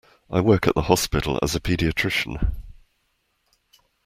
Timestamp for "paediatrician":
1.59-2.55